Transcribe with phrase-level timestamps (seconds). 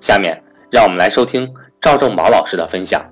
[0.00, 0.40] 下面
[0.70, 3.04] 让我们来收听赵正宝老师的分享。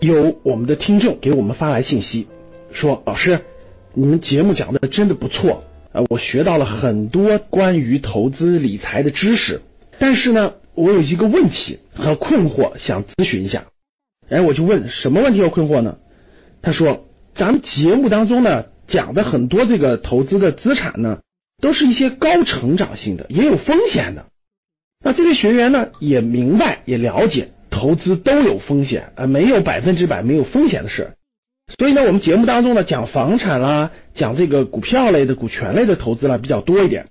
[0.00, 2.28] 有我们的听众给我们发来信息，
[2.70, 3.40] 说：“老师，
[3.92, 9.60] 你们节目讲的真的不错，呃，我学到了很多关于投资理财的知识。
[9.98, 13.64] 但是呢，我有一个问题和困惑，想咨询一下。
[14.28, 15.96] 哎，我就问什么问题和困惑呢？
[16.62, 21.18] 他说，咱们节目当中呢讲的很多这个投资的资产呢，
[21.60, 24.26] 都是一些高成长性的，也有风险的。”
[25.04, 31.12] 那这位学员呢，也明白也了解，投资都有风险，呃，没有百分之百没有风险的事。
[31.78, 37.06] 所以呢，我们节目当中呢，讲房产啦，讲这个股票类的、股权类的投资啦比较多一点。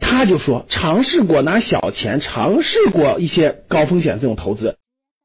[0.00, 4.76] 他就说，尝试过拿小钱，尝试过一些高风险这种投资，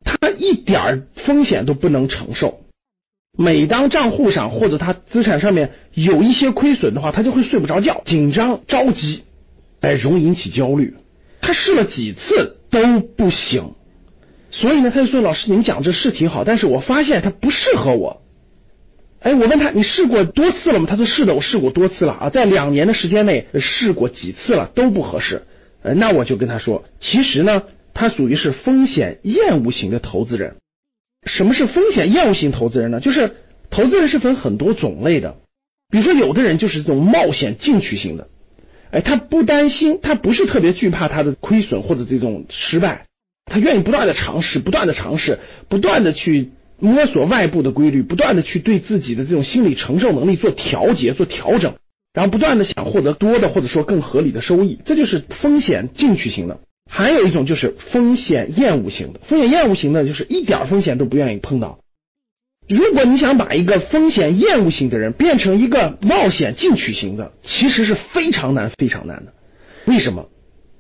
[0.04, 2.62] 他一点风险都不能承受。
[3.38, 9.24] 每当账户上或者他资产上面有一些亏损的话，他就会睡不着觉，紧张着急，
[9.82, 10.96] 哎，容易引起焦虑。
[11.42, 13.74] 他试了几次都不行，
[14.52, 18.22] 所以呢，他就说：“老师，您讲这是挺好，但是我发现它不适合我。”
[19.22, 25.44] 哎，我问他：“你试过多次了吗？”他说：“是的，我试过多次了啊，在两年的时间内试过几次了，都不合适。”，
[25.84, 27.64] 那我就跟他说：“其实呢，
[27.94, 30.56] 他属于是风险厌恶型的投资人。
[31.26, 33.02] 什么是风险厌恶型投资人呢？
[33.02, 33.36] 就是
[33.70, 35.36] 投资人是分很多种类的，
[35.90, 38.28] 比如说有的人就是这种冒险进取型的。”
[38.92, 43.06] 哎，他不担心，他不是特别惧怕他的亏损或者这种失败，
[43.46, 51.76] 他愿意不断的尝试，不断的尝试，不断的去摸索外部的规律，不断的去对自己的这种心理承受能力做调节、做调整，
[52.14, 56.60] 然后不断的想获得多的或者说更合理的收益，这就是风险进取型的。
[56.90, 61.80] 还有一种就是风险厌恶型的，风险厌恶型的就是一点风险都不愿意碰到。
[62.70, 69.34] 如果你想把一个风险厌恶型的人变成一个冒险进取型的，其实是非常难、非常难的。
[69.86, 70.30] 为什么？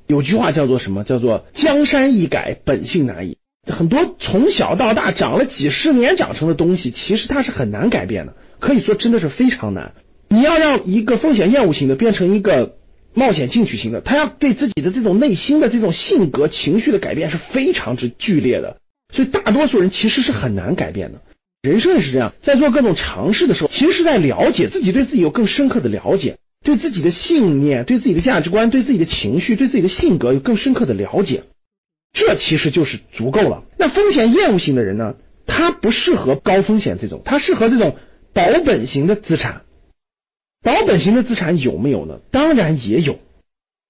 [0.05, 1.03] 有句话叫做什么？
[1.03, 3.37] 叫做江山易改，本性难移。
[3.65, 8.35] 很多从小到大长了几十年长成的东西，其实它是很难改变的。
[8.59, 9.93] 可以说，真的是非常难。
[10.29, 12.75] 你要让一个风险厌恶型的变成一个
[13.15, 18.77] 冒险进取型的，他要对自己的这种内心的这种性格、情绪的改变是非常之剧烈的。
[19.11, 21.21] 所以，大多数人其实是很难改变的。
[21.61, 31.43] 人生也是这样，在做各种尝试的时候，其实是在了解自己，对自己有更深刻的了解，对自己的信念、对自己的价值观、对自己的情绪、对自己的性格有更深刻的了解，
[32.13, 33.63] 这其实就是足够了。
[33.77, 35.15] 那风险厌恶型的人呢？
[35.45, 37.97] 他不适合高风险这种，他适合这种
[38.33, 39.63] 保本型的资产。
[40.63, 42.19] 保本型的资产有没有呢？
[42.31, 43.19] 当然也有。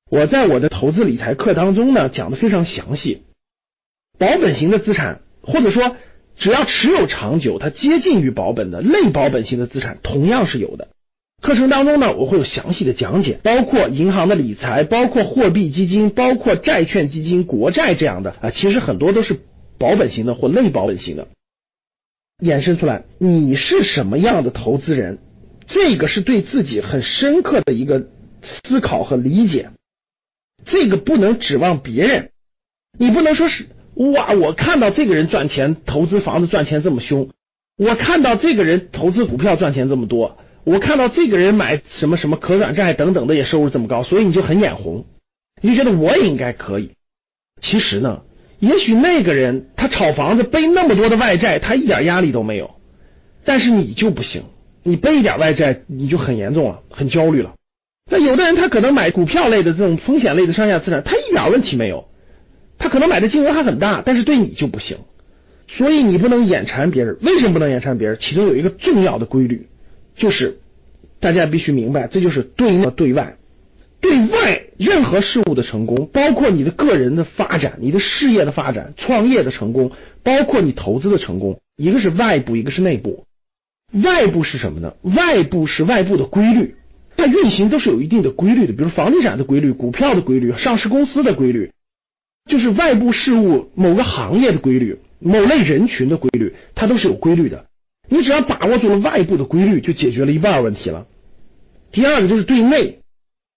[0.09, 3.21] 我在我的投资理财课当中呢，讲的非常详细。
[4.17, 5.95] 保本型的资产，或者说。
[6.39, 10.87] 只要持有长久，它接近于保本的类保本型的资产，同样是有的。
[11.41, 19.39] 课程当中呢，我会有详细的讲解，包括银行的理财，包括货币基金，包括债券基金、国债这样的啊，其实很多都是
[19.77, 21.27] 保本型的或类保本型的。
[22.43, 25.19] 衍生出来，你是什么样的投资人？
[25.67, 28.07] 这个是对自己很深刻的一个
[28.41, 29.69] 思考和理解，
[30.65, 32.31] 这个不能指望别人，
[32.97, 33.67] 你不能说是。
[33.99, 34.31] 哇！
[34.31, 37.27] 我看到这个人赚钱，投资房子赚钱这么凶；
[37.77, 45.05] 我看到这个人投资股票赚钱这么多；我看到这个人买什么什么可转债等等的也收入这么高，所以你就很眼红，
[45.61, 46.91] 你就觉得我也应该可以。
[47.61, 48.21] 其实呢，
[48.59, 52.71] 也许那个人他炒房子背那么多的外债，他一点压力都没有，
[53.43, 54.43] 但是你就不行，
[54.81, 57.55] 你背一点外债你就很严重了，很焦虑了。
[58.09, 62.05] 那有的人他可能买股票类的这种风险类的上下资产，他一点问题没有。
[62.79, 64.97] 他可能买的金额还很大，但是对你就不行，
[65.67, 67.17] 所以你不能眼馋别人。
[67.21, 68.17] 为什么不能眼馋别人？
[68.19, 69.67] 其中有一个重要的规律，
[70.15, 70.57] 就是
[71.19, 73.35] 大家必须明白，这就是对内对外。
[74.01, 79.91] 对外任何事物的成功，包括你的个人的发展、你的事业的发展、创业的成功，
[80.23, 83.25] 包括你投资的成功，一个是外部，一个是内部。
[83.91, 84.93] 外部是什么呢？
[85.01, 86.75] 外部是外部的规律，
[87.17, 91.73] 它运行都是有一定的规律的，比如房地产的规律、股票的规律、上市公司的规律，
[92.49, 97.65] 就是外部事物某个行业的规律、某类人群的规律，它都是有规律的。
[98.09, 101.05] 你只要把握住了外部的规律，就解决了一半问题了。
[101.91, 102.99] 第二个就是对内，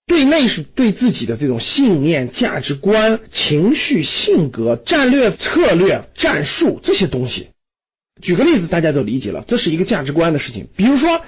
[0.07, 7.49] 对内是对自己的这种信念、价值观、情绪、性格、战略、策略、战术这些东西。
[8.21, 10.69] 举个例子，大家都理解了，这是一个价值观的事情。
[10.77, 11.23] 比如说，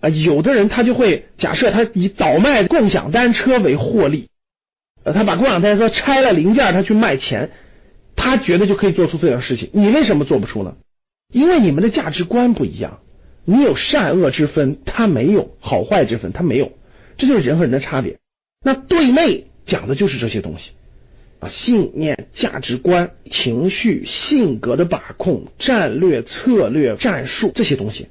[0.00, 4.26] 啊，有的人他就会假设他以倒卖共享单车为获利，
[5.04, 7.50] 呃，他把共享单车拆了零件，他去卖钱，
[8.16, 9.68] 他觉得就可以做出这样的事情。
[9.72, 10.76] 你为什么做不出呢？
[11.32, 13.00] 因为你们的价值观不一样，
[13.44, 16.72] 你有善恶之分，他没有好坏之分，他没有，
[17.18, 18.18] 这就是人和人的差别。
[18.64, 20.70] 那对内讲的就是这些东西
[21.40, 21.48] 啊。
[21.48, 28.08] 信念、价值观、情绪、性格的把控、战略、策略、战术这些东西，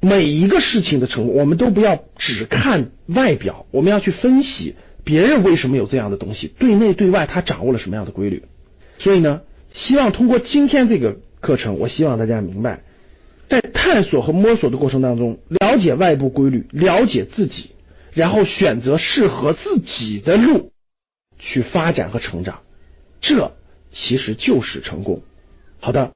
[0.00, 4.74] 每一个事情的成功，我们都不要只看外表，我们要去分析
[5.04, 8.42] 别人为什么有这样的东西，对内对外他掌握了什么样的规律。
[8.98, 9.42] 所以呢，
[9.72, 12.82] 希望通过今天这个课程，我希望大家明白，
[13.48, 17.70] 在探索和摸索的过程当中，了解外部规律，了解自己，
[18.12, 20.70] 然后选择适合自己的路。
[21.36, 22.60] 去发展和成长，
[23.20, 23.52] 这
[23.92, 25.20] 其实就是成功。
[25.78, 26.12] 好的，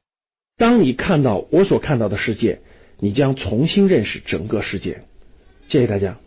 [0.56, 2.60] 当你看到我所看到的世界，
[2.98, 5.02] 你将重新认识整个世界。
[5.66, 6.18] 谢谢大家。